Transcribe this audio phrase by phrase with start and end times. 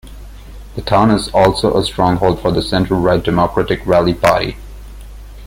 [0.75, 4.57] The town is also a stronghold for the centre-right Democratic Rally party.